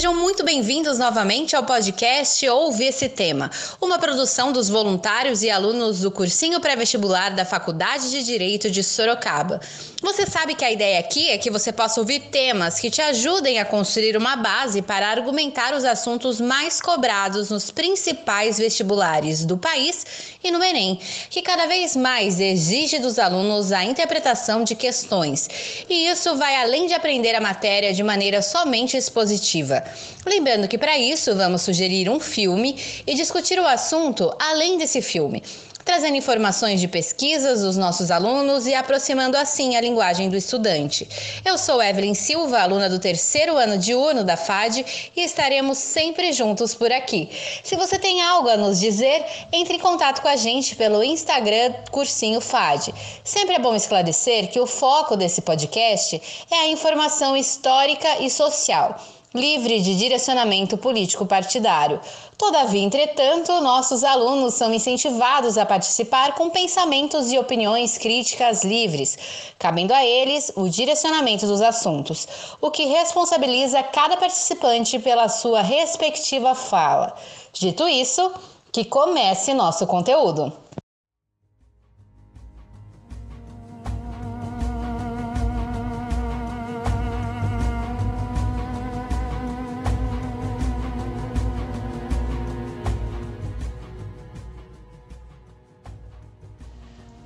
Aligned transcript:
Sejam 0.00 0.14
muito 0.14 0.42
bem-vindos 0.42 0.98
novamente 0.98 1.54
ao 1.54 1.62
podcast 1.62 2.48
Ouve 2.48 2.84
esse 2.84 3.06
tema, 3.06 3.50
uma 3.78 3.98
produção 3.98 4.50
dos 4.50 4.66
voluntários 4.66 5.42
e 5.42 5.50
alunos 5.50 6.00
do 6.00 6.10
cursinho 6.10 6.58
pré-vestibular 6.58 7.34
da 7.34 7.44
Faculdade 7.44 8.10
de 8.10 8.24
Direito 8.24 8.70
de 8.70 8.82
Sorocaba. 8.82 9.60
Você 10.02 10.24
sabe 10.24 10.54
que 10.54 10.64
a 10.64 10.72
ideia 10.72 10.98
aqui 10.98 11.28
é 11.28 11.36
que 11.36 11.50
você 11.50 11.70
possa 11.70 12.00
ouvir 12.00 12.20
temas 12.20 12.80
que 12.80 12.90
te 12.90 13.02
ajudem 13.02 13.58
a 13.58 13.66
construir 13.66 14.16
uma 14.16 14.34
base 14.34 14.80
para 14.80 15.06
argumentar 15.06 15.74
os 15.74 15.84
assuntos 15.84 16.40
mais 16.40 16.80
cobrados 16.80 17.50
nos 17.50 17.70
principais 17.70 18.56
vestibulares 18.56 19.44
do 19.44 19.58
país 19.58 20.06
e 20.42 20.50
no 20.50 20.64
Enem, 20.64 20.98
que 21.28 21.42
cada 21.42 21.66
vez 21.66 21.94
mais 21.96 22.40
exige 22.40 22.98
dos 22.98 23.18
alunos 23.18 23.72
a 23.72 23.84
interpretação 23.84 24.64
de 24.64 24.74
questões. 24.74 25.50
E 25.86 26.06
isso 26.08 26.34
vai 26.34 26.56
além 26.56 26.86
de 26.86 26.94
aprender 26.94 27.34
a 27.34 27.40
matéria 27.40 27.92
de 27.92 28.02
maneira 28.02 28.40
somente 28.40 28.96
expositiva. 28.96 29.84
Lembrando 30.24 30.66
que 30.66 30.78
para 30.78 30.96
isso 30.98 31.36
vamos 31.36 31.60
sugerir 31.60 32.08
um 32.08 32.18
filme 32.18 33.02
e 33.06 33.14
discutir 33.14 33.60
o 33.60 33.66
assunto 33.66 34.34
além 34.38 34.78
desse 34.78 35.02
filme 35.02 35.42
trazendo 35.84 36.16
informações 36.16 36.80
de 36.80 36.88
pesquisas 36.88 37.62
dos 37.62 37.76
nossos 37.76 38.10
alunos 38.10 38.66
e 38.66 38.74
aproximando 38.74 39.36
assim 39.36 39.76
a 39.76 39.80
linguagem 39.80 40.28
do 40.28 40.36
estudante. 40.36 41.08
Eu 41.44 41.58
sou 41.58 41.82
Evelyn 41.82 42.14
Silva, 42.14 42.60
aluna 42.60 42.88
do 42.88 42.98
terceiro 42.98 43.56
ano 43.56 43.78
de 43.78 43.94
UNO 43.94 44.24
da 44.24 44.36
FAD 44.36 44.84
e 45.16 45.22
estaremos 45.22 45.78
sempre 45.78 46.32
juntos 46.32 46.74
por 46.74 46.92
aqui. 46.92 47.30
Se 47.62 47.76
você 47.76 47.98
tem 47.98 48.22
algo 48.22 48.48
a 48.48 48.56
nos 48.56 48.78
dizer, 48.78 49.24
entre 49.52 49.76
em 49.76 49.80
contato 49.80 50.22
com 50.22 50.28
a 50.28 50.36
gente 50.36 50.76
pelo 50.76 51.02
Instagram 51.02 51.72
Cursinho 51.90 52.40
FAD. 52.40 52.94
Sempre 53.24 53.56
é 53.56 53.58
bom 53.58 53.74
esclarecer 53.74 54.50
que 54.50 54.60
o 54.60 54.66
foco 54.66 55.16
desse 55.16 55.40
podcast 55.40 56.20
é 56.50 56.56
a 56.56 56.68
informação 56.68 57.36
histórica 57.36 58.18
e 58.20 58.30
social 58.30 58.98
livre 59.34 59.80
de 59.80 59.94
direcionamento 59.94 60.76
político 60.76 61.24
partidário. 61.24 62.00
Todavia, 62.36 62.82
entretanto, 62.82 63.60
nossos 63.60 64.02
alunos 64.02 64.54
são 64.54 64.74
incentivados 64.74 65.56
a 65.56 65.64
participar 65.64 66.34
com 66.34 66.50
pensamentos 66.50 67.30
e 67.30 67.38
opiniões 67.38 67.96
críticas 67.96 68.64
livres, 68.64 69.16
cabendo 69.58 69.94
a 69.94 70.04
eles 70.04 70.52
o 70.56 70.68
direcionamento 70.68 71.46
dos 71.46 71.60
assuntos, 71.60 72.26
o 72.60 72.70
que 72.70 72.86
responsabiliza 72.86 73.82
cada 73.82 74.16
participante 74.16 74.98
pela 74.98 75.28
sua 75.28 75.62
respectiva 75.62 76.54
fala. 76.54 77.14
Dito 77.52 77.88
isso, 77.88 78.32
que 78.72 78.84
comece 78.84 79.54
nosso 79.54 79.86
conteúdo. 79.86 80.52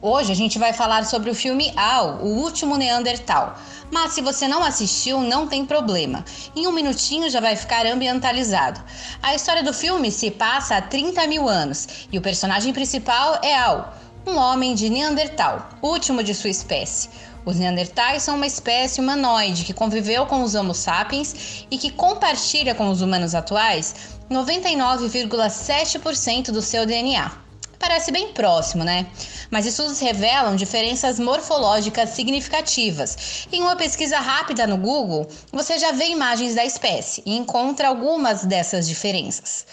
Hoje 0.06 0.30
a 0.30 0.34
gente 0.34 0.58
vai 0.58 0.74
falar 0.74 1.06
sobre 1.06 1.30
o 1.30 1.34
filme 1.34 1.72
Al, 1.74 2.19
o 2.20 2.42
último 2.42 2.77
Neandertal. 2.77 3.58
Mas 3.91 4.12
se 4.12 4.20
você 4.20 4.46
não 4.46 4.62
assistiu, 4.62 5.20
não 5.20 5.48
tem 5.48 5.64
problema. 5.64 6.22
Em 6.55 6.66
um 6.66 6.72
minutinho 6.72 7.30
já 7.30 7.41
vai 7.41 7.56
ficar 7.56 7.86
ambientalizado. 7.86 8.83
A 9.22 9.34
história 9.34 9.62
do 9.62 9.72
filme 9.72 10.11
se 10.11 10.30
passa 10.30 10.77
há 10.77 10.83
30 10.83 11.27
mil 11.27 11.48
anos 11.48 11.88
e 12.12 12.19
o 12.19 12.20
personagem 12.20 12.70
principal 12.74 13.38
é 13.42 13.56
Al, 13.56 13.94
um 14.27 14.36
homem 14.36 14.74
de 14.74 14.91
Neandertal, 14.91 15.70
último 15.80 16.22
de 16.22 16.34
sua 16.34 16.50
espécie. 16.50 17.08
Os 17.46 17.56
Neandertais 17.56 18.24
são 18.24 18.36
uma 18.36 18.46
espécie 18.46 19.00
humanoide 19.00 19.64
que 19.64 19.72
conviveu 19.72 20.27
com 20.27 20.42
os 20.42 20.55
Homo 20.55 20.74
sapiens 20.74 21.64
e 21.70 21.78
que 21.78 21.89
compartilha 21.89 22.74
com 22.74 22.91
os 22.91 23.00
humanos 23.00 23.34
atuais 23.34 23.94
99,7% 24.30 26.50
do 26.50 26.61
seu 26.61 26.84
DNA. 26.84 27.43
Parece 27.86 28.11
bem 28.11 28.33
próximo, 28.33 28.83
né? 28.83 29.06
Mas 29.50 29.67
estudos 29.67 30.00
revelam 30.00 30.56
diferenças 30.56 31.20
morfológicas 31.20 32.08
significativas. 32.08 33.46
Em 33.52 33.61
uma 33.61 33.77
pesquisa 33.77 34.18
rápida 34.20 34.67
no 34.67 34.78
Google, 34.78 35.28
você 35.52 35.78
já 35.78 35.92
vê 35.92 36.06
imagens 36.06 36.55
da 36.55 36.64
espécie 36.64 37.23
e 37.27 37.36
encontra 37.36 37.89
algumas 37.89 38.46
dessas 38.46 38.89
diferenças. 38.89 39.67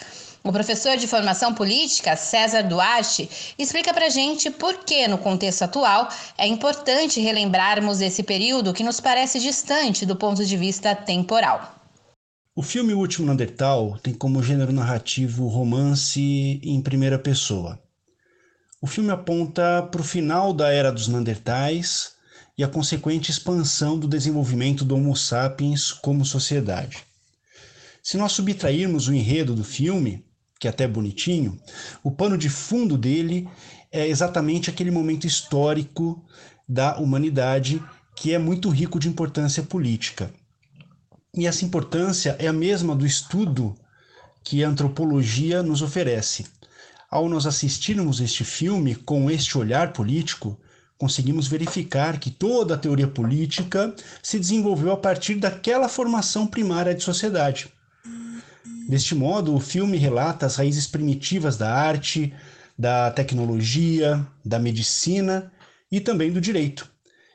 O 0.44 0.52
professor 0.52 0.98
de 0.98 1.08
formação 1.08 1.54
política, 1.54 2.18
César 2.18 2.64
Duarte, 2.64 3.30
explica 3.58 3.94
pra 3.94 4.10
gente 4.10 4.52
por 4.52 4.80
que, 4.80 5.08
no 5.08 5.18
contexto 5.18 5.62
atual, 5.62 6.10
é 6.38 6.46
importante 6.46 7.22
relembrarmos 7.22 8.02
esse 8.02 8.24
período 8.24 8.74
que 8.74 8.84
nos 8.84 9.00
parece 9.00 9.40
distante 9.40 10.06
do 10.06 10.18
ponto 10.18 10.44
de 10.46 10.58
vista 10.58 10.94
temporal. 10.94 11.76
O 12.54 12.62
filme 12.62 12.94
O 12.94 13.00
Último 13.00 13.28
Neandertal 13.28 13.98
tem 14.04 14.14
como 14.14 14.44
gênero 14.44 14.74
narrativo 14.74 15.48
romance 15.48 16.60
em 16.62 16.82
primeira 16.82 17.18
pessoa. 17.18 17.80
O 18.84 18.88
filme 18.88 19.12
aponta 19.12 19.84
para 19.92 20.02
o 20.02 20.04
final 20.04 20.52
da 20.52 20.74
era 20.74 20.92
dos 20.92 21.08
Neandertais 21.08 22.14
e 22.58 22.64
a 22.64 22.68
consequente 22.68 23.30
expansão 23.30 23.96
do 23.96 24.08
desenvolvimento 24.08 24.84
do 24.84 24.96
Homo 24.96 25.16
sapiens 25.16 25.92
como 25.92 26.26
sociedade. 26.26 27.06
Se 28.02 28.18
nós 28.18 28.32
subtrairmos 28.32 29.08
o 29.08 29.14
enredo 29.14 29.54
do 29.54 29.64
filme, 29.64 30.26
que 30.60 30.66
é 30.66 30.72
até 30.72 30.88
bonitinho, 30.88 31.62
o 32.04 32.10
pano 32.10 32.36
de 32.36 32.50
fundo 32.50 32.98
dele 32.98 33.48
é 33.92 34.08
exatamente 34.08 34.72
aquele 34.72 34.90
momento 34.90 35.28
histórico 35.28 36.26
da 36.68 36.98
humanidade 36.98 37.84
que 38.16 38.34
é 38.34 38.40
muito 38.40 38.68
rico 38.70 39.00
de 39.00 39.08
importância 39.08 39.62
política. 39.62 40.34
E 41.38 41.46
essa 41.46 41.64
importância 41.64 42.36
é 42.40 42.48
a 42.48 42.54
mesma 42.54 42.96
do 42.96 43.06
estudo 43.06 43.76
que 44.44 44.64
a 44.64 44.68
antropologia 44.68 45.62
nos 45.62 45.84
oferece 45.84 46.48
ao 47.12 47.28
nós 47.28 47.46
assistirmos 47.46 48.22
este 48.22 48.46
filme 48.46 48.96
com 48.96 49.30
este 49.30 49.58
olhar 49.58 49.92
político, 49.92 50.58
conseguimos 50.98 51.46
verificar 51.46 52.18
que 52.18 52.32
toda 52.32 52.76
a 52.76 52.78
teoria 52.78 53.08
política 53.08 53.94
se 54.24 54.40
desenvolveu 54.40 54.94
a 54.94 54.98
partir 54.98 55.36
daquela 55.36 55.90
formação 55.90 56.48
primária 56.48 56.96
de 56.96 57.04
sociedade. 57.04 57.68
Deste 58.88 59.14
modo, 59.14 59.54
o 59.54 59.60
filme 59.60 59.98
relata 59.98 60.46
as 60.46 60.56
raízes 60.56 60.88
primitivas 60.88 61.58
da 61.58 61.74
arte, 61.74 62.34
da 62.78 63.12
tecnologia, 63.12 64.26
da 64.44 64.58
medicina 64.58 65.52
e 65.92 66.00
também 66.00 66.32
do 66.32 66.40
direito. 66.40 66.90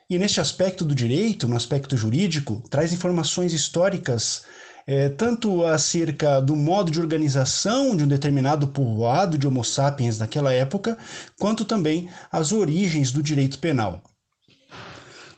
E 0.09 0.17
neste 0.17 0.39
aspecto 0.39 0.83
do 0.85 0.95
direito, 0.95 1.47
no 1.47 1.55
aspecto 1.55 1.95
jurídico, 1.95 2.63
traz 2.69 2.93
informações 2.93 3.53
históricas 3.53 4.43
é, 4.87 5.09
tanto 5.09 5.65
acerca 5.65 6.39
do 6.39 6.55
modo 6.55 6.89
de 6.89 6.99
organização 6.99 7.93
de 7.93 8.05
um 8.05 8.07
determinado 8.07 8.69
povoado 8.69 9.37
de 9.37 9.45
Homo 9.45 9.63
sapiens 9.63 10.17
naquela 10.17 10.53
época, 10.53 10.97
quanto 11.37 11.65
também 11.65 12.09
as 12.31 12.53
origens 12.53 13.11
do 13.11 13.21
direito 13.21 13.59
penal. 13.59 14.01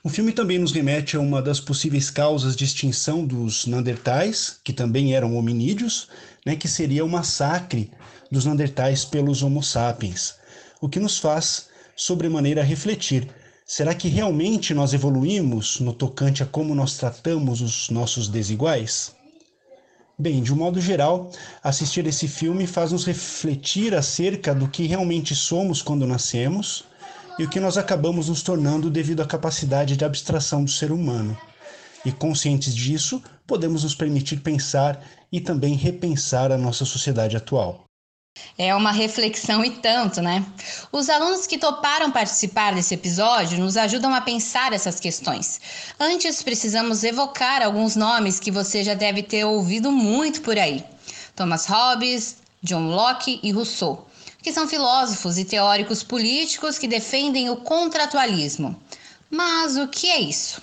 O 0.03 0.07
filme 0.07 0.31
também 0.31 0.59
nos 0.59 0.71
remete 0.71 1.17
a 1.17 1.19
uma 1.19 1.41
das 1.41 1.59
possíveis 1.59 2.11
causas 2.11 2.55
de 2.55 2.63
extinção 2.63 3.25
dos 3.25 3.65
Neandertais, 3.65 4.57
que 4.63 4.71
também 4.71 5.15
eram 5.15 5.35
hominídeos, 5.35 6.07
né, 6.45 6.55
que 6.55 6.67
seria 6.67 7.03
o 7.03 7.09
massacre 7.09 7.91
dos 8.31 8.45
Neandertais 8.45 9.03
pelos 9.03 9.41
Homo 9.41 9.63
sapiens, 9.63 10.35
o 10.79 10.87
que 10.87 10.99
nos 10.99 11.17
faz 11.17 11.67
sobremaneira 11.95 12.63
refletir 12.63 13.27
Será 13.71 13.93
que 13.93 14.07
realmente 14.07 14.73
nós 14.73 14.93
evoluímos 14.93 15.79
no 15.79 15.93
tocante 15.93 16.41
a 16.41 16.45
como 16.47 16.73
nós 16.73 16.97
tratamos 16.97 17.61
os 17.61 17.91
nossos 17.91 18.27
desiguais? 18.27 19.13
Bem, 20.21 20.43
de 20.43 20.53
um 20.53 20.57
modo 20.57 20.81
geral, 20.81 21.31
assistir 21.63 22.05
esse 22.05 22.27
filme 22.27 22.67
faz 22.67 22.91
nos 22.91 23.05
refletir 23.05 23.95
acerca 23.95 24.53
do 24.53 24.67
que 24.67 24.85
realmente 24.85 25.33
somos 25.33 25.81
quando 25.81 26.05
nascemos 26.05 26.83
e 27.39 27.45
o 27.45 27.49
que 27.49 27.57
nós 27.57 27.77
acabamos 27.77 28.27
nos 28.27 28.43
tornando 28.43 28.89
devido 28.89 29.21
à 29.21 29.25
capacidade 29.25 29.95
de 29.95 30.03
abstração 30.03 30.65
do 30.65 30.69
ser 30.69 30.91
humano. 30.91 31.37
E 32.05 32.11
conscientes 32.11 32.75
disso, 32.75 33.23
podemos 33.47 33.85
nos 33.85 33.95
permitir 33.95 34.41
pensar 34.41 35.01
e 35.31 35.39
também 35.39 35.75
repensar 35.75 36.51
a 36.51 36.57
nossa 36.57 36.83
sociedade 36.83 37.37
atual. 37.37 37.88
É 38.57 38.75
uma 38.75 38.91
reflexão 38.91 39.63
e 39.63 39.69
tanto, 39.69 40.21
né? 40.21 40.45
Os 40.91 41.09
alunos 41.09 41.47
que 41.47 41.57
toparam 41.57 42.11
participar 42.11 42.75
desse 42.75 42.93
episódio 42.93 43.57
nos 43.57 43.77
ajudam 43.77 44.13
a 44.13 44.21
pensar 44.21 44.73
essas 44.73 44.99
questões. 44.99 45.61
Antes, 45.99 46.43
precisamos 46.43 47.03
evocar 47.03 47.61
alguns 47.61 47.95
nomes 47.95 48.39
que 48.39 48.51
você 48.51 48.83
já 48.83 48.93
deve 48.93 49.23
ter 49.23 49.45
ouvido 49.45 49.91
muito 49.91 50.41
por 50.41 50.57
aí: 50.57 50.83
Thomas 51.35 51.65
Hobbes, 51.65 52.37
John 52.61 52.87
Locke 52.87 53.39
e 53.41 53.51
Rousseau, 53.51 54.07
que 54.41 54.51
são 54.51 54.67
filósofos 54.67 55.37
e 55.37 55.45
teóricos 55.45 56.03
políticos 56.03 56.77
que 56.77 56.87
defendem 56.87 57.49
o 57.49 57.57
contratualismo. 57.57 58.75
Mas 59.29 59.77
o 59.77 59.87
que 59.87 60.09
é 60.09 60.19
isso? 60.19 60.61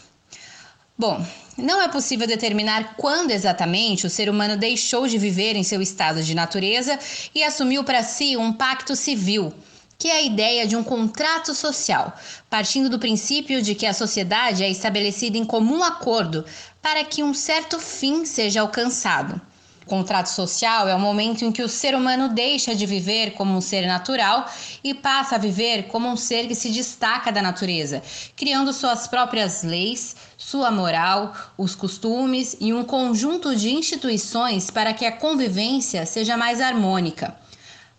Bom, 0.98 1.24
não 1.56 1.80
é 1.80 1.88
possível 1.88 2.26
determinar 2.26 2.94
quando 2.96 3.30
exatamente 3.30 4.06
o 4.06 4.10
ser 4.10 4.28
humano 4.28 4.56
deixou 4.56 5.06
de 5.08 5.16
viver 5.16 5.56
em 5.56 5.62
seu 5.62 5.80
estado 5.80 6.22
de 6.22 6.34
natureza 6.34 6.98
e 7.34 7.42
assumiu 7.42 7.82
para 7.82 8.02
si 8.02 8.36
um 8.36 8.52
pacto 8.52 8.94
civil, 8.94 9.52
que 9.98 10.08
é 10.08 10.18
a 10.18 10.22
ideia 10.22 10.66
de 10.66 10.76
um 10.76 10.84
contrato 10.84 11.54
social, 11.54 12.14
partindo 12.50 12.90
do 12.90 12.98
princípio 12.98 13.62
de 13.62 13.74
que 13.74 13.86
a 13.86 13.94
sociedade 13.94 14.62
é 14.62 14.70
estabelecida 14.70 15.38
em 15.38 15.44
comum 15.44 15.82
acordo 15.82 16.44
para 16.82 17.02
que 17.04 17.22
um 17.22 17.32
certo 17.32 17.80
fim 17.80 18.24
seja 18.24 18.60
alcançado. 18.60 19.40
Contrato 19.86 20.26
social 20.26 20.88
é 20.88 20.94
o 20.94 21.00
momento 21.00 21.44
em 21.44 21.52
que 21.52 21.62
o 21.62 21.68
ser 21.68 21.94
humano 21.94 22.28
deixa 22.28 22.74
de 22.74 22.84
viver 22.84 23.30
como 23.32 23.56
um 23.56 23.60
ser 23.60 23.86
natural 23.86 24.50
e 24.82 24.92
passa 24.92 25.36
a 25.36 25.38
viver 25.38 25.84
como 25.84 26.08
um 26.08 26.16
ser 26.16 26.48
que 26.48 26.54
se 26.54 26.70
destaca 26.70 27.30
da 27.30 27.40
natureza, 27.40 28.02
criando 28.34 28.72
suas 28.72 29.06
próprias 29.06 29.62
leis, 29.62 30.16
sua 30.36 30.70
moral, 30.70 31.32
os 31.56 31.74
costumes 31.74 32.56
e 32.60 32.74
um 32.74 32.84
conjunto 32.84 33.54
de 33.54 33.70
instituições 33.70 34.70
para 34.70 34.92
que 34.92 35.06
a 35.06 35.12
convivência 35.12 36.04
seja 36.04 36.36
mais 36.36 36.60
harmônica. 36.60 37.34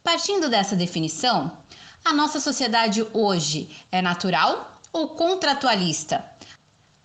Partindo 0.03 0.49
dessa 0.49 0.75
definição, 0.75 1.57
a 2.03 2.13
nossa 2.13 2.39
sociedade 2.39 3.05
hoje 3.13 3.69
é 3.91 4.01
natural 4.01 4.79
ou 4.91 5.09
contratualista? 5.09 6.23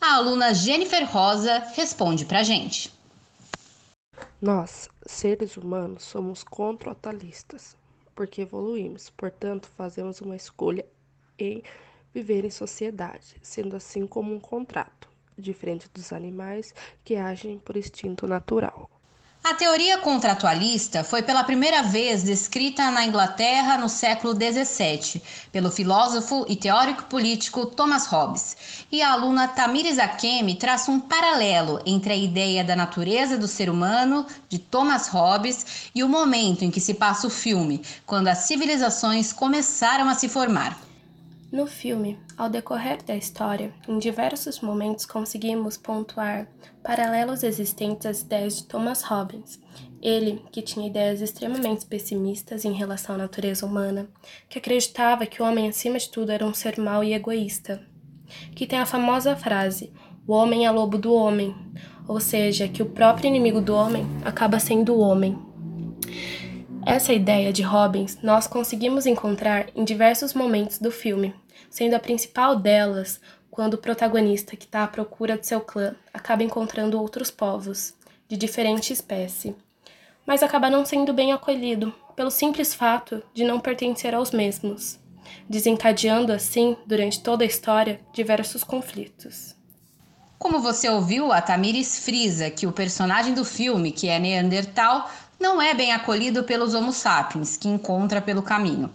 A 0.00 0.16
aluna 0.16 0.52
Jennifer 0.52 1.08
Rosa 1.08 1.62
responde 1.76 2.24
para 2.24 2.42
gente. 2.42 2.92
Nós, 4.40 4.88
seres 5.06 5.56
humanos, 5.56 6.02
somos 6.02 6.42
contratualistas, 6.42 7.76
porque 8.14 8.42
evoluímos, 8.42 9.10
portanto, 9.10 9.68
fazemos 9.76 10.20
uma 10.20 10.36
escolha 10.36 10.84
em 11.38 11.62
viver 12.12 12.44
em 12.44 12.50
sociedade, 12.50 13.36
sendo 13.42 13.76
assim 13.76 14.06
como 14.06 14.34
um 14.34 14.40
contrato, 14.40 15.08
diferente 15.38 15.88
dos 15.94 16.12
animais 16.12 16.74
que 17.04 17.16
agem 17.16 17.58
por 17.58 17.76
instinto 17.76 18.26
natural. 18.26 18.90
A 19.44 19.54
teoria 19.54 19.98
contratualista 19.98 21.02
foi 21.02 21.20
pela 21.20 21.42
primeira 21.42 21.82
vez 21.82 22.22
descrita 22.22 22.92
na 22.92 23.04
Inglaterra 23.04 23.76
no 23.76 23.88
século 23.88 24.34
XVII 24.34 25.20
pelo 25.50 25.68
filósofo 25.68 26.46
e 26.48 26.54
teórico 26.54 27.02
político 27.06 27.66
Thomas 27.66 28.06
Hobbes. 28.06 28.56
E 28.90 29.02
a 29.02 29.10
aluna 29.10 29.48
Tamires 29.48 29.98
Akemi 29.98 30.54
traça 30.54 30.92
um 30.92 31.00
paralelo 31.00 31.80
entre 31.84 32.12
a 32.12 32.16
ideia 32.16 32.62
da 32.62 32.76
natureza 32.76 33.36
do 33.36 33.48
ser 33.48 33.68
humano 33.68 34.24
de 34.48 34.60
Thomas 34.60 35.08
Hobbes 35.08 35.90
e 35.92 36.04
o 36.04 36.08
momento 36.08 36.64
em 36.64 36.70
que 36.70 36.80
se 36.80 36.94
passa 36.94 37.26
o 37.26 37.30
filme, 37.30 37.82
quando 38.06 38.28
as 38.28 38.38
civilizações 38.46 39.32
começaram 39.32 40.08
a 40.08 40.14
se 40.14 40.28
formar. 40.28 40.78
No 41.52 41.66
filme, 41.66 42.18
ao 42.34 42.48
decorrer 42.48 43.04
da 43.04 43.14
história, 43.14 43.74
em 43.86 43.98
diversos 43.98 44.60
momentos 44.60 45.04
conseguimos 45.04 45.76
pontuar 45.76 46.48
paralelos 46.82 47.42
existentes 47.42 48.06
às 48.06 48.22
ideias 48.22 48.56
de 48.56 48.64
Thomas 48.64 49.02
Hobbes. 49.02 49.60
Ele, 50.00 50.42
que 50.50 50.62
tinha 50.62 50.86
ideias 50.86 51.20
extremamente 51.20 51.84
pessimistas 51.84 52.64
em 52.64 52.72
relação 52.72 53.16
à 53.16 53.18
natureza 53.18 53.66
humana, 53.66 54.08
que 54.48 54.58
acreditava 54.58 55.26
que 55.26 55.42
o 55.42 55.44
homem 55.44 55.68
acima 55.68 55.98
de 55.98 56.08
tudo 56.08 56.32
era 56.32 56.46
um 56.46 56.54
ser 56.54 56.80
mau 56.80 57.04
e 57.04 57.12
egoísta, 57.12 57.82
que 58.56 58.66
tem 58.66 58.78
a 58.78 58.86
famosa 58.86 59.36
frase: 59.36 59.92
"O 60.26 60.32
homem 60.32 60.64
é 60.64 60.70
lobo 60.70 60.96
do 60.96 61.12
homem", 61.12 61.54
ou 62.08 62.18
seja, 62.18 62.66
que 62.66 62.82
o 62.82 62.86
próprio 62.86 63.28
inimigo 63.28 63.60
do 63.60 63.74
homem 63.74 64.06
acaba 64.24 64.58
sendo 64.58 64.94
o 64.94 65.00
homem. 65.00 65.38
Essa 66.84 67.12
ideia 67.12 67.52
de 67.52 67.62
Robbins 67.62 68.18
nós 68.22 68.48
conseguimos 68.48 69.06
encontrar 69.06 69.66
em 69.76 69.84
diversos 69.84 70.34
momentos 70.34 70.78
do 70.78 70.90
filme, 70.90 71.32
sendo 71.72 71.94
a 71.94 71.98
principal 71.98 72.54
delas 72.54 73.18
quando 73.50 73.74
o 73.74 73.78
protagonista, 73.78 74.56
que 74.56 74.66
está 74.66 74.84
à 74.84 74.86
procura 74.86 75.38
de 75.38 75.46
seu 75.46 75.58
clã, 75.60 75.94
acaba 76.12 76.42
encontrando 76.42 77.00
outros 77.00 77.30
povos, 77.30 77.94
de 78.28 78.36
diferente 78.36 78.92
espécie, 78.92 79.56
mas 80.26 80.42
acaba 80.42 80.68
não 80.68 80.84
sendo 80.84 81.14
bem 81.14 81.32
acolhido, 81.32 81.92
pelo 82.14 82.30
simples 82.30 82.74
fato 82.74 83.22
de 83.32 83.42
não 83.42 83.58
pertencer 83.58 84.14
aos 84.14 84.32
mesmos, 84.32 84.98
desencadeando 85.48 86.30
assim, 86.30 86.76
durante 86.86 87.22
toda 87.22 87.42
a 87.42 87.46
história, 87.46 88.00
diversos 88.12 88.62
conflitos. 88.62 89.56
Como 90.38 90.60
você 90.60 90.90
ouviu, 90.90 91.32
a 91.32 91.40
Tamires 91.40 92.04
frisa 92.04 92.50
que 92.50 92.66
o 92.66 92.72
personagem 92.72 93.32
do 93.32 93.46
filme, 93.46 93.92
que 93.92 94.08
é 94.08 94.18
Neandertal, 94.18 95.10
não 95.40 95.60
é 95.60 95.72
bem 95.72 95.92
acolhido 95.92 96.44
pelos 96.44 96.74
Homo 96.74 96.92
sapiens, 96.92 97.56
que 97.56 97.68
encontra 97.68 98.20
pelo 98.20 98.42
caminho. 98.42 98.92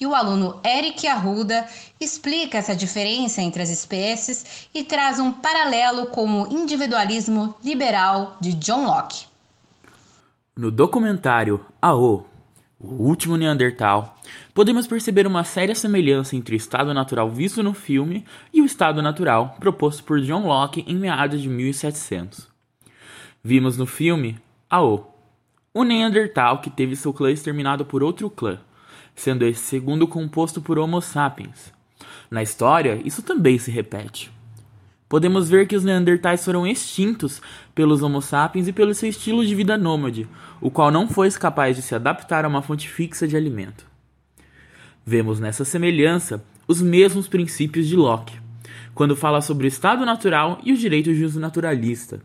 E 0.00 0.06
o 0.06 0.14
aluno 0.14 0.60
Eric 0.64 1.06
Arruda 1.06 1.66
explica 2.00 2.58
essa 2.58 2.74
diferença 2.74 3.42
entre 3.42 3.62
as 3.62 3.70
espécies 3.70 4.68
e 4.72 4.84
traz 4.84 5.18
um 5.18 5.32
paralelo 5.32 6.06
com 6.06 6.42
o 6.42 6.52
individualismo 6.52 7.54
liberal 7.64 8.36
de 8.40 8.52
John 8.54 8.86
Locke. 8.86 9.26
No 10.56 10.70
documentário 10.70 11.64
AO, 11.80 12.26
o 12.80 13.04
último 13.04 13.36
Neandertal, 13.36 14.16
podemos 14.54 14.86
perceber 14.86 15.26
uma 15.26 15.42
séria 15.42 15.74
semelhança 15.74 16.36
entre 16.36 16.54
o 16.54 16.56
estado 16.56 16.94
natural 16.94 17.28
visto 17.28 17.62
no 17.62 17.74
filme 17.74 18.24
e 18.52 18.62
o 18.62 18.64
estado 18.64 19.02
natural 19.02 19.56
proposto 19.58 20.04
por 20.04 20.20
John 20.20 20.46
Locke 20.46 20.84
em 20.86 20.96
meados 20.96 21.42
de 21.42 21.48
1700. 21.48 22.48
Vimos 23.42 23.76
no 23.76 23.86
filme 23.86 24.40
AO, 24.70 25.12
o 25.74 25.82
Neandertal 25.82 26.60
que 26.60 26.70
teve 26.70 26.94
seu 26.94 27.12
clã 27.12 27.30
exterminado 27.30 27.84
por 27.84 28.02
outro 28.02 28.30
clã, 28.30 28.60
sendo 29.18 29.44
esse 29.44 29.62
segundo 29.62 30.06
composto 30.06 30.62
por 30.62 30.78
Homo 30.78 31.00
sapiens. 31.00 31.72
Na 32.30 32.40
história, 32.40 33.00
isso 33.04 33.20
também 33.20 33.58
se 33.58 33.70
repete. 33.70 34.30
Podemos 35.08 35.48
ver 35.48 35.66
que 35.66 35.74
os 35.74 35.82
Neandertais 35.82 36.44
foram 36.44 36.66
extintos 36.66 37.42
pelos 37.74 38.00
Homo 38.00 38.22
sapiens 38.22 38.68
e 38.68 38.72
pelo 38.72 38.94
seu 38.94 39.08
estilo 39.08 39.44
de 39.44 39.54
vida 39.54 39.76
nômade, 39.76 40.28
o 40.60 40.70
qual 40.70 40.90
não 40.90 41.08
foi 41.08 41.28
capaz 41.32 41.74
de 41.74 41.82
se 41.82 41.94
adaptar 41.94 42.44
a 42.44 42.48
uma 42.48 42.62
fonte 42.62 42.88
fixa 42.88 43.26
de 43.26 43.36
alimento. 43.36 43.86
Vemos 45.04 45.40
nessa 45.40 45.64
semelhança 45.64 46.44
os 46.68 46.80
mesmos 46.80 47.26
princípios 47.26 47.88
de 47.88 47.96
Locke, 47.96 48.38
quando 48.94 49.16
fala 49.16 49.40
sobre 49.40 49.66
o 49.66 49.68
estado 49.68 50.04
natural 50.06 50.60
e 50.62 50.74
de 50.74 51.24
uso 51.24 51.40
naturalista, 51.40 52.20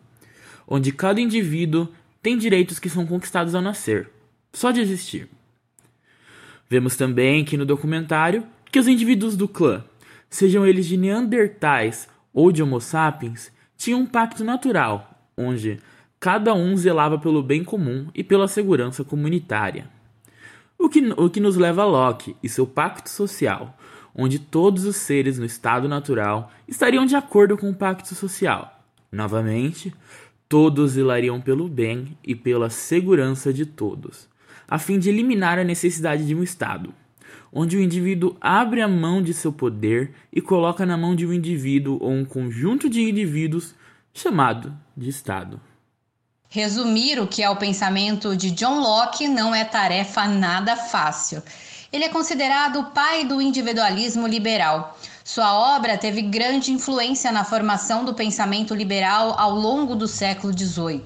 onde 0.67 0.91
cada 0.91 1.19
indivíduo 1.19 1.87
tem 2.21 2.37
direitos 2.37 2.77
que 2.77 2.89
são 2.89 3.05
conquistados 3.07 3.55
ao 3.55 3.61
nascer, 3.61 4.09
só 4.51 4.69
de 4.69 4.81
existir. 4.81 5.27
Vemos 6.69 6.95
também 6.95 7.43
que 7.43 7.57
no 7.57 7.65
documentário 7.65 8.45
que 8.71 8.79
os 8.79 8.87
indivíduos 8.87 9.37
do 9.37 9.47
clã, 9.47 9.83
sejam 10.29 10.65
eles 10.65 10.87
de 10.87 10.97
Neandertais 10.97 12.07
ou 12.33 12.51
de 12.51 12.63
Homo 12.63 12.81
sapiens, 12.81 13.51
tinham 13.77 14.01
um 14.01 14.05
pacto 14.05 14.43
natural, 14.43 15.29
onde 15.37 15.79
cada 16.19 16.53
um 16.53 16.75
zelava 16.75 17.19
pelo 17.19 17.43
bem 17.43 17.63
comum 17.63 18.07
e 18.15 18.23
pela 18.23 18.47
segurança 18.47 19.03
comunitária. 19.03 19.87
O 20.79 20.89
que, 20.89 20.99
o 21.15 21.29
que 21.29 21.39
nos 21.39 21.55
leva 21.55 21.83
a 21.83 21.85
Locke 21.85 22.35
e 22.41 22.49
seu 22.49 22.65
pacto 22.65 23.09
social, 23.09 23.77
onde 24.15 24.39
todos 24.39 24.85
os 24.85 24.95
seres 24.95 25.37
no 25.37 25.45
estado 25.45 25.87
natural 25.87 26.51
estariam 26.67 27.05
de 27.05 27.15
acordo 27.15 27.57
com 27.57 27.69
o 27.69 27.75
pacto 27.75 28.15
social. 28.15 28.83
Novamente, 29.11 29.93
todos 30.49 30.93
zelariam 30.93 31.39
pelo 31.39 31.67
bem 31.67 32.17
e 32.23 32.33
pela 32.33 32.69
segurança 32.69 33.53
de 33.53 33.65
todos 33.65 34.32
a 34.67 34.79
fim 34.79 34.99
de 34.99 35.09
eliminar 35.09 35.59
a 35.59 35.63
necessidade 35.63 36.25
de 36.25 36.35
um 36.35 36.43
Estado, 36.43 36.93
onde 37.51 37.77
o 37.77 37.81
indivíduo 37.81 38.35
abre 38.41 38.81
a 38.81 38.87
mão 38.87 39.21
de 39.21 39.33
seu 39.33 39.51
poder 39.51 40.13
e 40.31 40.41
coloca 40.41 40.85
na 40.85 40.97
mão 40.97 41.15
de 41.15 41.25
um 41.25 41.33
indivíduo 41.33 41.97
ou 42.01 42.11
um 42.11 42.25
conjunto 42.25 42.89
de 42.89 43.01
indivíduos 43.01 43.75
chamado 44.13 44.73
de 44.95 45.09
Estado. 45.09 45.59
Resumir 46.49 47.19
o 47.19 47.25
que 47.25 47.41
é 47.41 47.49
o 47.49 47.55
pensamento 47.55 48.37
de 48.37 48.51
John 48.51 48.79
Locke 48.79 49.27
não 49.27 49.55
é 49.55 49.65
tarefa 49.65 50.27
nada 50.27 50.75
fácil. 50.75 51.41
Ele 51.91 52.05
é 52.05 52.09
considerado 52.09 52.79
o 52.79 52.85
pai 52.91 53.25
do 53.25 53.41
individualismo 53.41 54.27
liberal. 54.27 54.97
Sua 55.23 55.75
obra 55.75 55.97
teve 55.97 56.21
grande 56.21 56.71
influência 56.71 57.31
na 57.31 57.43
formação 57.43 58.03
do 58.03 58.13
pensamento 58.13 58.75
liberal 58.75 59.35
ao 59.37 59.55
longo 59.55 59.95
do 59.95 60.07
século 60.07 60.51
XVIII. 60.55 61.03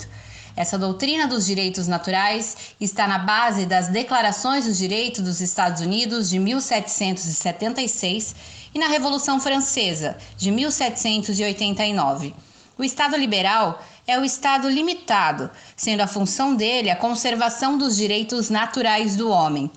Essa 0.58 0.76
doutrina 0.76 1.28
dos 1.28 1.46
direitos 1.46 1.88
naturais 1.88 2.74
está 2.82 3.08
na 3.08 3.20
base 3.20 3.64
das 3.68 3.90
Declarações 3.90 4.66
dos 4.66 4.80
Direitos 4.80 5.22
dos 5.22 5.40
Estados 5.40 5.84
Unidos 5.84 6.32
de 6.32 6.40
1776 6.40 8.36
e 8.74 8.80
na 8.80 8.88
Revolução 8.88 9.40
Francesa 9.40 10.18
de 10.36 10.50
1789. 10.50 12.34
O 12.76 12.84
Estado 12.84 13.16
liberal 13.16 13.86
é 14.08 14.18
o 14.20 14.26
Estado 14.26 14.68
limitado, 14.68 15.52
sendo 15.76 16.02
a 16.02 16.08
função 16.08 16.56
dele 16.56 16.90
a 16.90 16.96
conservação 16.96 17.78
dos 17.78 17.96
direitos 17.96 18.50
naturais 18.50 19.16
do 19.16 19.30
homem. 19.30 19.70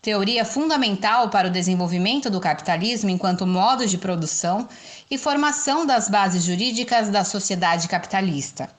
Teoria 0.00 0.44
fundamental 0.44 1.28
para 1.28 1.48
o 1.48 1.50
desenvolvimento 1.50 2.30
do 2.30 2.38
capitalismo 2.38 3.10
enquanto 3.10 3.48
modo 3.48 3.84
de 3.84 3.98
produção 3.98 4.68
e 5.10 5.18
formação 5.18 5.84
das 5.84 6.08
bases 6.08 6.44
jurídicas 6.44 7.08
da 7.08 7.24
sociedade 7.24 7.88
capitalista 7.88 8.70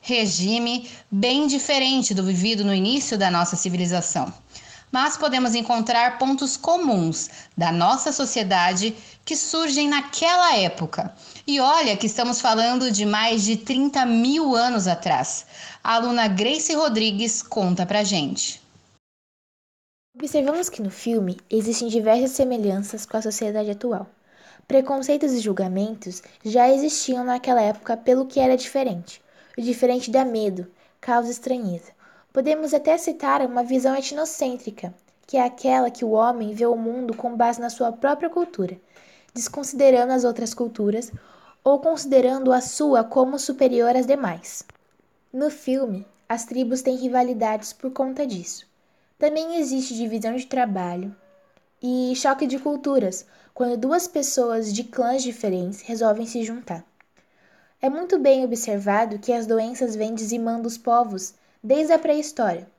regime 0.00 0.90
bem 1.10 1.46
diferente 1.46 2.14
do 2.14 2.24
vivido 2.24 2.64
no 2.64 2.74
início 2.74 3.18
da 3.18 3.30
nossa 3.30 3.56
civilização. 3.56 4.32
Mas 4.92 5.16
podemos 5.16 5.54
encontrar 5.54 6.18
pontos 6.18 6.56
comuns 6.56 7.30
da 7.56 7.70
nossa 7.70 8.10
sociedade 8.10 8.96
que 9.24 9.36
surgem 9.36 9.88
naquela 9.88 10.56
época. 10.56 11.14
E 11.46 11.60
olha 11.60 11.96
que 11.96 12.06
estamos 12.06 12.40
falando 12.40 12.90
de 12.90 13.06
mais 13.06 13.44
de 13.44 13.56
30 13.56 14.04
mil 14.04 14.56
anos 14.56 14.88
atrás. 14.88 15.46
A 15.82 15.94
aluna 15.94 16.26
Grace 16.26 16.74
Rodrigues 16.74 17.40
conta 17.40 17.86
pra 17.86 18.02
gente. 18.02 18.60
Observamos 20.16 20.68
que 20.68 20.82
no 20.82 20.90
filme 20.90 21.38
existem 21.48 21.86
diversas 21.86 22.32
semelhanças 22.32 23.06
com 23.06 23.16
a 23.16 23.22
sociedade 23.22 23.70
atual. 23.70 24.08
Preconceitos 24.66 25.32
e 25.32 25.38
julgamentos 25.38 26.22
já 26.44 26.68
existiam 26.68 27.24
naquela 27.24 27.62
época 27.62 27.96
pelo 27.96 28.26
que 28.26 28.40
era 28.40 28.56
diferente. 28.56 29.22
O 29.60 29.62
diferente 29.62 30.10
dá 30.10 30.24
medo, 30.24 30.66
causa 31.02 31.30
estranheza. 31.30 31.92
Podemos 32.32 32.72
até 32.72 32.96
citar 32.96 33.42
uma 33.42 33.62
visão 33.62 33.94
etnocêntrica, 33.94 34.94
que 35.26 35.36
é 35.36 35.44
aquela 35.44 35.90
que 35.90 36.02
o 36.02 36.12
homem 36.12 36.54
vê 36.54 36.64
o 36.64 36.74
mundo 36.74 37.14
com 37.14 37.36
base 37.36 37.60
na 37.60 37.68
sua 37.68 37.92
própria 37.92 38.30
cultura, 38.30 38.80
desconsiderando 39.34 40.14
as 40.14 40.24
outras 40.24 40.54
culturas 40.54 41.12
ou 41.62 41.78
considerando 41.78 42.54
a 42.54 42.62
sua 42.62 43.04
como 43.04 43.38
superior 43.38 43.94
às 43.94 44.06
demais. 44.06 44.64
No 45.30 45.50
filme, 45.50 46.06
as 46.26 46.46
tribos 46.46 46.80
têm 46.80 46.96
rivalidades 46.96 47.74
por 47.74 47.90
conta 47.90 48.26
disso. 48.26 48.66
Também 49.18 49.56
existe 49.56 49.94
divisão 49.94 50.36
de 50.36 50.46
trabalho 50.46 51.14
e 51.82 52.14
choque 52.16 52.46
de 52.46 52.58
culturas 52.58 53.26
quando 53.52 53.76
duas 53.76 54.08
pessoas 54.08 54.72
de 54.72 54.84
clãs 54.84 55.22
diferentes 55.22 55.82
resolvem 55.82 56.24
se 56.24 56.42
juntar. 56.44 56.82
É 57.82 57.88
muito 57.88 58.18
bem 58.18 58.44
observado 58.44 59.18
que 59.18 59.32
as 59.32 59.46
doenças 59.46 59.96
vêm 59.96 60.14
dizimando 60.14 60.68
os 60.68 60.76
povos 60.76 61.34
desde 61.62 61.94
a 61.94 61.98
pré-história. 61.98 62.70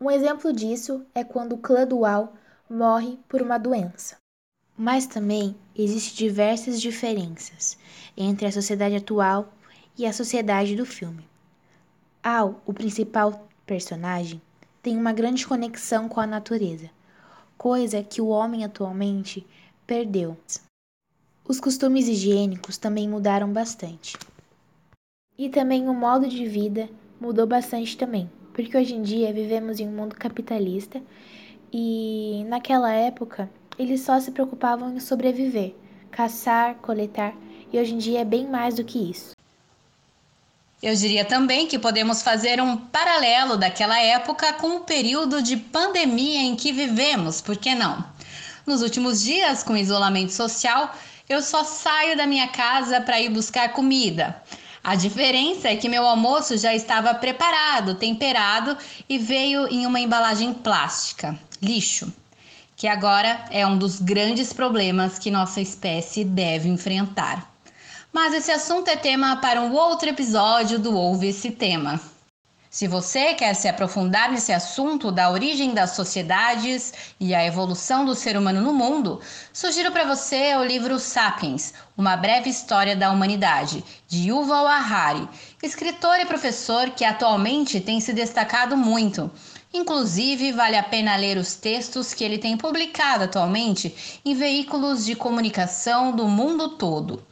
Um 0.00 0.10
exemplo 0.10 0.52
disso 0.52 1.06
é 1.14 1.22
quando 1.22 1.52
o 1.52 1.58
clã 1.58 1.86
dual 1.86 2.32
morre 2.68 3.20
por 3.28 3.40
uma 3.40 3.56
doença. 3.56 4.16
Mas 4.76 5.06
também 5.06 5.54
existem 5.76 6.26
diversas 6.26 6.80
diferenças 6.80 7.78
entre 8.16 8.46
a 8.46 8.52
sociedade 8.52 8.96
atual 8.96 9.52
e 9.96 10.06
a 10.06 10.12
sociedade 10.12 10.74
do 10.74 10.84
filme. 10.84 11.24
Al, 12.22 12.60
o 12.66 12.72
principal 12.72 13.48
personagem, 13.64 14.42
tem 14.82 14.96
uma 14.96 15.12
grande 15.12 15.46
conexão 15.46 16.08
com 16.08 16.18
a 16.18 16.26
natureza, 16.26 16.90
coisa 17.56 18.02
que 18.02 18.20
o 18.20 18.26
homem 18.26 18.64
atualmente 18.64 19.46
perdeu. 19.86 20.36
Os 21.50 21.58
costumes 21.58 22.06
higiênicos 22.06 22.78
também 22.78 23.08
mudaram 23.08 23.52
bastante. 23.52 24.16
E 25.36 25.48
também 25.48 25.88
o 25.88 25.92
modo 25.92 26.28
de 26.28 26.46
vida 26.46 26.88
mudou 27.20 27.44
bastante 27.44 27.96
também, 27.96 28.30
porque 28.54 28.78
hoje 28.78 28.94
em 28.94 29.02
dia 29.02 29.32
vivemos 29.32 29.80
em 29.80 29.88
um 29.88 29.90
mundo 29.90 30.14
capitalista 30.14 31.02
e 31.72 32.44
naquela 32.46 32.92
época 32.92 33.50
eles 33.76 34.00
só 34.02 34.20
se 34.20 34.30
preocupavam 34.30 34.94
em 34.94 35.00
sobreviver, 35.00 35.74
caçar, 36.12 36.76
coletar, 36.76 37.34
e 37.72 37.80
hoje 37.80 37.94
em 37.94 37.98
dia 37.98 38.20
é 38.20 38.24
bem 38.24 38.46
mais 38.46 38.76
do 38.76 38.84
que 38.84 39.10
isso. 39.10 39.32
Eu 40.80 40.94
diria 40.94 41.24
também 41.24 41.66
que 41.66 41.80
podemos 41.80 42.22
fazer 42.22 42.62
um 42.62 42.76
paralelo 42.76 43.56
daquela 43.56 44.00
época 44.00 44.52
com 44.52 44.76
o 44.76 44.84
período 44.84 45.42
de 45.42 45.56
pandemia 45.56 46.42
em 46.42 46.54
que 46.54 46.70
vivemos, 46.70 47.40
por 47.40 47.56
que 47.56 47.74
não? 47.74 48.04
Nos 48.64 48.82
últimos 48.82 49.20
dias, 49.20 49.64
com 49.64 49.76
isolamento 49.76 50.32
social, 50.32 50.94
eu 51.30 51.40
só 51.40 51.64
saio 51.64 52.14
da 52.14 52.26
minha 52.26 52.48
casa 52.48 53.00
para 53.00 53.18
ir 53.18 53.30
buscar 53.30 53.72
comida. 53.72 54.42
A 54.84 54.94
diferença 54.94 55.68
é 55.68 55.76
que 55.76 55.88
meu 55.88 56.06
almoço 56.06 56.58
já 56.58 56.74
estava 56.74 57.14
preparado, 57.14 57.94
temperado 57.94 58.76
e 59.08 59.16
veio 59.16 59.66
em 59.68 59.86
uma 59.86 60.00
embalagem 60.00 60.52
plástica, 60.52 61.38
lixo 61.62 62.12
que 62.80 62.88
agora 62.88 63.44
é 63.50 63.66
um 63.66 63.76
dos 63.76 64.00
grandes 64.00 64.54
problemas 64.54 65.18
que 65.18 65.30
nossa 65.30 65.60
espécie 65.60 66.24
deve 66.24 66.66
enfrentar. 66.66 67.46
Mas 68.10 68.32
esse 68.32 68.50
assunto 68.50 68.88
é 68.88 68.96
tema 68.96 69.36
para 69.36 69.60
um 69.60 69.74
outro 69.74 70.08
episódio 70.08 70.78
do 70.78 70.96
Ouve 70.96 71.28
esse 71.28 71.50
tema. 71.50 72.00
Se 72.70 72.86
você 72.86 73.34
quer 73.34 73.52
se 73.54 73.66
aprofundar 73.66 74.30
nesse 74.30 74.52
assunto 74.52 75.10
da 75.10 75.28
origem 75.28 75.74
das 75.74 75.90
sociedades 75.90 76.94
e 77.18 77.34
a 77.34 77.44
evolução 77.44 78.04
do 78.04 78.14
ser 78.14 78.36
humano 78.36 78.60
no 78.60 78.72
mundo, 78.72 79.20
sugiro 79.52 79.90
para 79.90 80.06
você 80.06 80.54
o 80.54 80.62
livro 80.62 80.96
Sapiens, 81.00 81.74
Uma 81.98 82.16
Breve 82.16 82.48
História 82.48 82.94
da 82.94 83.10
Humanidade, 83.10 83.84
de 84.06 84.28
Yuval 84.28 84.68
Harari, 84.68 85.28
escritor 85.60 86.20
e 86.20 86.26
professor 86.26 86.90
que 86.90 87.04
atualmente 87.04 87.80
tem 87.80 88.00
se 88.00 88.12
destacado 88.12 88.76
muito 88.76 89.30
Inclusive, 89.72 90.50
vale 90.50 90.76
a 90.76 90.82
pena 90.82 91.14
ler 91.14 91.36
os 91.36 91.54
textos 91.54 92.12
que 92.12 92.24
ele 92.24 92.38
tem 92.38 92.56
publicado 92.56 93.24
atualmente 93.24 94.20
em 94.24 94.34
veículos 94.34 95.04
de 95.04 95.14
comunicação 95.14 96.10
do 96.10 96.26
mundo 96.26 96.70
todo. 96.70 97.24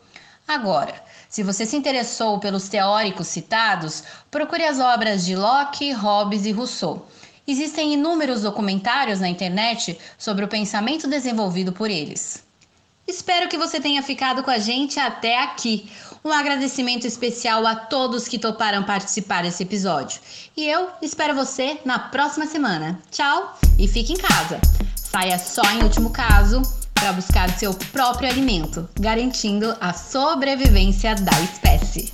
Agora, 0.46 1.02
se 1.28 1.42
você 1.42 1.66
se 1.66 1.76
interessou 1.76 2.38
pelos 2.38 2.68
teóricos 2.68 3.28
citados, 3.28 4.02
procure 4.30 4.64
as 4.64 4.80
obras 4.80 5.26
de 5.26 5.36
Locke, 5.36 5.92
Hobbes 5.92 6.46
e 6.46 6.52
Rousseau. 6.52 7.06
Existem 7.46 7.94
inúmeros 7.94 8.42
documentários 8.42 9.20
na 9.20 9.28
internet 9.28 9.98
sobre 10.16 10.44
o 10.44 10.48
pensamento 10.48 11.06
desenvolvido 11.06 11.72
por 11.72 11.90
eles. 11.90 12.42
Espero 13.06 13.48
que 13.48 13.56
você 13.56 13.80
tenha 13.80 14.02
ficado 14.02 14.42
com 14.42 14.50
a 14.50 14.58
gente 14.58 14.98
até 14.98 15.42
aqui. 15.42 15.90
Um 16.24 16.32
agradecimento 16.32 17.06
especial 17.06 17.66
a 17.66 17.74
todos 17.74 18.28
que 18.28 18.38
toparam 18.38 18.82
participar 18.82 19.42
desse 19.42 19.62
episódio. 19.62 20.20
E 20.56 20.66
eu 20.66 20.90
espero 21.00 21.34
você 21.34 21.78
na 21.84 21.98
próxima 21.98 22.46
semana. 22.46 23.00
Tchau 23.10 23.58
e 23.78 23.86
fique 23.86 24.12
em 24.12 24.18
casa. 24.18 24.60
Saia 24.94 25.38
só 25.38 25.62
em 25.72 25.82
último 25.82 26.10
caso 26.10 26.60
para 26.98 27.12
buscar 27.12 27.56
seu 27.58 27.72
próprio 27.74 28.28
alimento, 28.28 28.88
garantindo 28.98 29.76
a 29.80 29.92
sobrevivência 29.92 31.14
da 31.14 31.40
espécie. 31.40 32.10